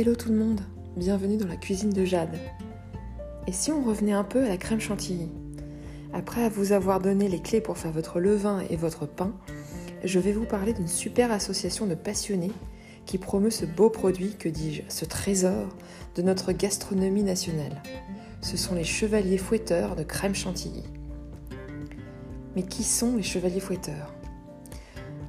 [0.00, 0.62] Hello tout le monde,
[0.96, 2.38] bienvenue dans la cuisine de Jade.
[3.46, 5.28] Et si on revenait un peu à la crème chantilly?
[6.14, 9.34] Après vous avoir donné les clés pour faire votre levain et votre pain,
[10.02, 12.52] je vais vous parler d'une super association de passionnés
[13.04, 15.68] qui promeut ce beau produit, que dis-je, ce trésor
[16.14, 17.82] de notre gastronomie nationale.
[18.40, 20.84] Ce sont les chevaliers fouetteurs de crème chantilly.
[22.56, 24.14] Mais qui sont les chevaliers fouetteurs?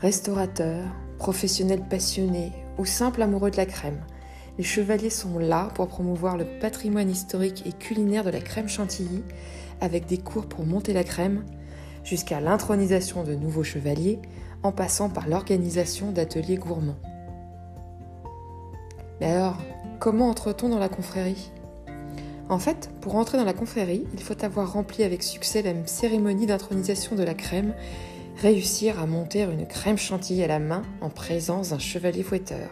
[0.00, 0.88] Restaurateurs,
[1.18, 4.00] professionnels passionnés ou simples amoureux de la crème,
[4.58, 9.22] les chevaliers sont là pour promouvoir le patrimoine historique et culinaire de la crème chantilly,
[9.80, 11.44] avec des cours pour monter la crème,
[12.04, 14.18] jusqu'à l'intronisation de nouveaux chevaliers,
[14.62, 16.98] en passant par l'organisation d'ateliers gourmands.
[19.20, 19.58] Mais alors,
[19.98, 21.50] comment entre-t-on dans la confrérie?
[22.48, 26.46] En fait, pour entrer dans la confrérie, il faut avoir rempli avec succès la cérémonie
[26.46, 27.74] d'intronisation de la crème,
[28.40, 32.70] réussir à monter une crème chantilly à la main en présence d'un chevalier fouetteur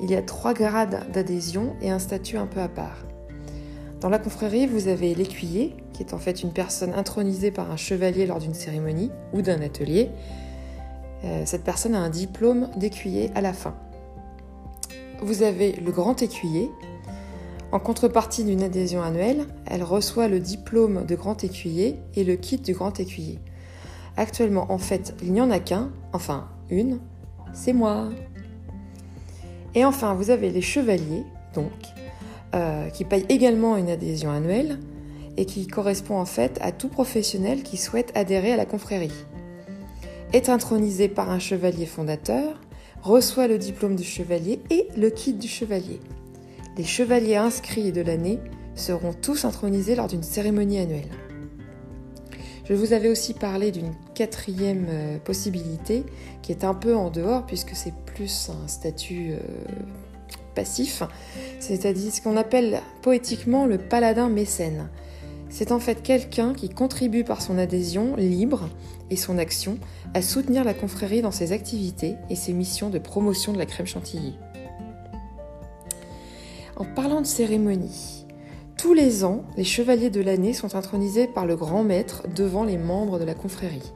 [0.00, 3.04] il y a trois grades d'adhésion et un statut un peu à part.
[4.00, 7.76] Dans la confrérie, vous avez l'écuyer, qui est en fait une personne intronisée par un
[7.76, 10.10] chevalier lors d'une cérémonie ou d'un atelier.
[11.24, 13.74] Euh, cette personne a un diplôme d'écuyer à la fin.
[15.20, 16.70] Vous avez le grand écuyer.
[17.72, 22.58] En contrepartie d'une adhésion annuelle, elle reçoit le diplôme de grand écuyer et le kit
[22.58, 23.40] du grand écuyer.
[24.16, 27.00] Actuellement, en fait, il n'y en a qu'un, enfin une,
[27.52, 28.10] c'est moi.
[29.78, 31.22] Et enfin, vous avez les chevaliers,
[31.54, 31.70] donc,
[32.56, 34.80] euh, qui payent également une adhésion annuelle
[35.36, 39.12] et qui correspond en fait à tout professionnel qui souhaite adhérer à la confrérie.
[40.32, 42.60] Est intronisé par un chevalier fondateur,
[43.02, 46.00] reçoit le diplôme de chevalier et le kit du chevalier.
[46.76, 48.40] Les chevaliers inscrits de l'année
[48.74, 51.27] seront tous intronisés lors d'une cérémonie annuelle.
[52.68, 56.04] Je vous avais aussi parlé d'une quatrième euh, possibilité
[56.42, 59.38] qui est un peu en dehors puisque c'est plus un statut euh,
[60.54, 61.02] passif,
[61.60, 64.90] c'est-à-dire ce qu'on appelle poétiquement le paladin mécène.
[65.48, 68.68] C'est en fait quelqu'un qui contribue par son adhésion libre
[69.08, 69.78] et son action
[70.12, 73.86] à soutenir la confrérie dans ses activités et ses missions de promotion de la crème
[73.86, 74.34] chantilly.
[76.76, 78.26] En parlant de cérémonie,
[78.78, 82.78] tous les ans, les chevaliers de l'année sont intronisés par le grand maître devant les
[82.78, 83.92] membres de la confrérie.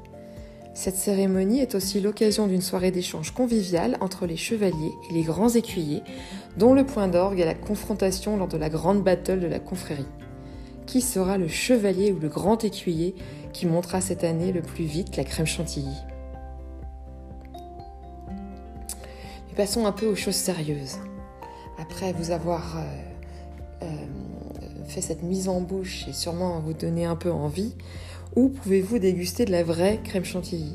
[0.74, 5.50] Cette cérémonie est aussi l'occasion d'une soirée d'échange convivial entre les chevaliers et les grands
[5.50, 6.02] écuyers,
[6.56, 10.08] dont le point d'orgue est la confrontation lors de la grande battle de la confrérie.
[10.86, 13.14] Qui sera le chevalier ou le grand écuyer
[13.52, 15.94] qui montera cette année le plus vite la crème chantilly?
[19.56, 20.96] Passons un peu aux choses sérieuses.
[21.78, 23.11] Après vous avoir euh,
[24.92, 27.74] fait cette mise en bouche et sûrement vous donner un peu envie,
[28.36, 30.74] où pouvez-vous déguster de la vraie crème chantilly?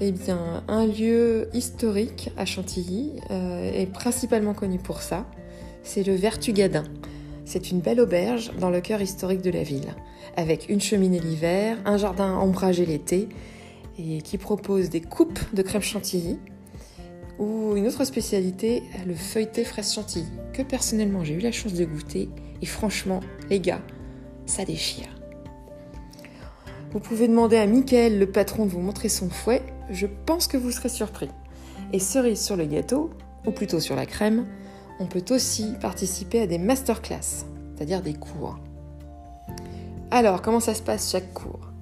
[0.00, 5.24] Eh bien, un lieu historique à Chantilly euh, est principalement connu pour ça,
[5.84, 6.82] c'est le Vertugadin.
[7.44, 9.94] C'est une belle auberge dans le cœur historique de la ville,
[10.36, 13.28] avec une cheminée l'hiver, un jardin ombragé l'été,
[13.96, 16.40] et qui propose des coupes de crème chantilly,
[17.38, 21.84] ou une autre spécialité, le feuilleté fraise chantilly, que personnellement j'ai eu la chance de
[21.84, 22.28] goûter,
[22.62, 23.82] et franchement, les gars,
[24.46, 25.08] ça déchire.
[26.92, 30.56] Vous pouvez demander à Mickaël, le patron, de vous montrer son fouet, je pense que
[30.56, 31.28] vous serez surpris.
[31.92, 33.10] Et cerise sur le gâteau,
[33.46, 34.46] ou plutôt sur la crème,
[35.00, 38.58] on peut aussi participer à des masterclass, c'est-à-dire des cours.
[40.12, 41.72] Alors, comment ça se passe chaque cours?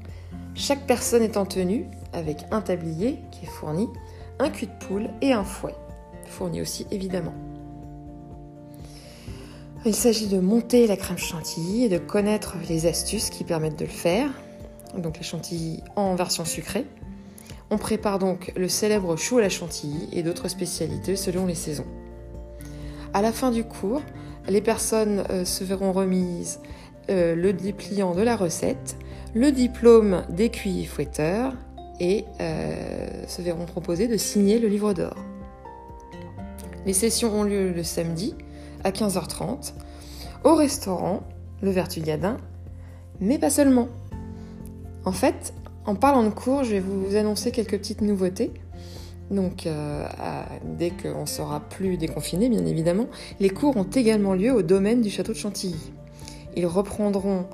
[0.54, 3.88] Chaque personne est en tenue, avec un tablier qui est fourni,
[4.42, 5.74] un cul de poule et un fouet,
[6.26, 7.34] fourni aussi évidemment.
[9.84, 13.84] Il s'agit de monter la crème chantilly et de connaître les astuces qui permettent de
[13.84, 14.30] le faire.
[14.96, 16.86] Donc les chantilly en version sucrée.
[17.70, 21.86] On prépare donc le célèbre chou à la chantilly et d'autres spécialités selon les saisons.
[23.14, 24.02] À la fin du cours,
[24.48, 26.60] les personnes euh, se verront remises
[27.10, 28.96] euh, le dépliant de la recette,
[29.34, 31.54] le diplôme d'écuyer fouetteur
[32.00, 35.16] et euh, se verront proposer de signer le livre d'or.
[36.86, 38.34] Les sessions ont lieu le samedi
[38.84, 39.74] à 15h30
[40.44, 41.22] au restaurant
[41.62, 42.36] Le Vertugadin,
[43.20, 43.88] mais pas seulement.
[45.04, 48.52] En fait, en parlant de cours, je vais vous annoncer quelques petites nouveautés.
[49.30, 50.04] Donc, euh,
[50.76, 53.06] dès qu'on sera plus déconfiné, bien évidemment,
[53.40, 55.92] les cours ont également lieu au domaine du château de Chantilly.
[56.54, 57.46] Ils reprendront,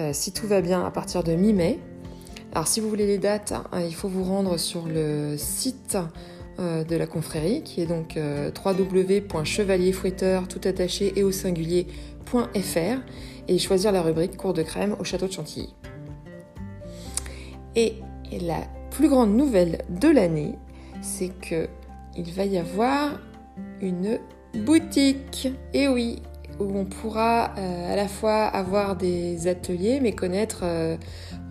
[0.00, 1.78] euh, si tout va bien, à partir de mi-mai,
[2.58, 5.96] alors si vous voulez les dates, hein, il faut vous rendre sur le site
[6.58, 12.98] euh, de la confrérie qui est donc euh, www.chevalierfouetteur tout attaché et au singulier.fr
[13.46, 15.72] et choisir la rubrique cours de crème au château de Chantilly.
[17.76, 17.94] Et,
[18.42, 20.56] la plus grande nouvelle de l'année,
[21.00, 21.68] c'est que
[22.16, 23.20] il va y avoir
[23.80, 24.18] une
[24.64, 25.46] boutique.
[25.74, 26.22] Et oui,
[26.58, 30.64] où on pourra euh, à la fois avoir des ateliers, mais connaître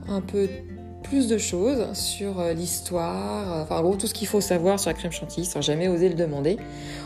[0.10, 0.50] un peu
[1.10, 4.90] plus de choses sur euh, l'histoire, enfin en gros tout ce qu'il faut savoir sur
[4.90, 6.58] la crème chantilly sans jamais oser le demander,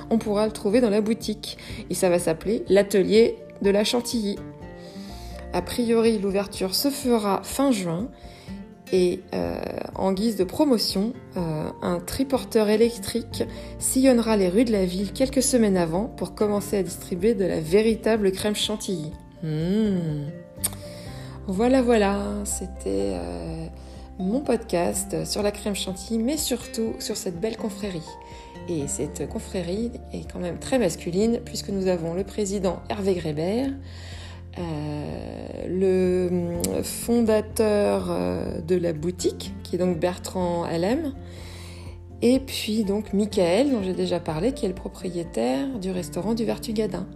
[0.10, 1.58] on pourra le trouver dans la boutique.
[1.90, 4.38] Et ça va s'appeler l'atelier de la chantilly.
[5.54, 8.10] A priori, l'ouverture se fera fin juin
[8.94, 9.56] et euh,
[9.96, 13.44] en guise de promotion, euh, un triporteur électrique
[13.80, 17.62] sillonnera les rues de la ville quelques semaines avant pour commencer à distribuer de la
[17.62, 19.12] véritable crème chantilly.
[19.44, 20.28] Mmh.
[21.48, 23.66] Voilà, voilà, c'était euh,
[24.20, 28.08] mon podcast sur la crème chantilly, mais surtout sur cette belle confrérie.
[28.70, 33.72] Et cette confrérie est quand même très masculine puisque nous avons le président Hervé Grébert,
[34.60, 41.14] euh, le fondateur euh, de la boutique, qui est donc Bertrand LM,
[42.22, 46.46] et puis donc Michael, dont j'ai déjà parlé, qui est le propriétaire du restaurant du
[46.46, 47.08] Vertugadin.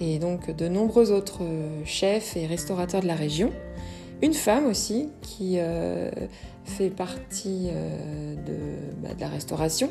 [0.00, 1.42] Et donc de nombreux autres
[1.84, 3.50] chefs et restaurateurs de la région.
[4.22, 6.10] Une femme aussi qui euh,
[6.64, 7.68] fait partie
[9.02, 9.90] bah, de, la restauration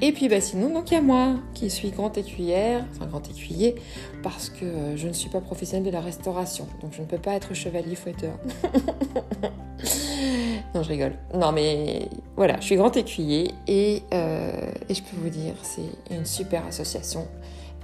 [0.00, 3.28] et puis bah, sinon, donc il y a moi qui suis grande écuyère, enfin grand
[3.28, 3.76] écuyer,
[4.24, 7.18] parce que euh, je ne suis pas professionnelle de la restauration, donc je ne peux
[7.18, 8.36] pas être chevalier fouetteur.
[10.74, 11.12] non, je rigole.
[11.34, 16.26] Non, mais voilà, je suis grand écuyer et, euh, je peux vous dire, c'est une
[16.26, 17.28] super association.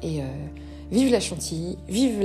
[0.03, 0.23] Euh,
[0.91, 2.23] vive la Chantilly, vive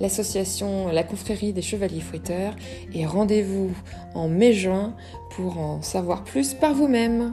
[0.00, 2.54] l'association, la, confrérie des chevaliers fouetteurs,
[2.94, 3.70] et rendez-vous
[4.14, 4.94] en mai-juin
[5.36, 7.32] pour en savoir plus par vous-même.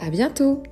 [0.00, 0.62] À bientôt!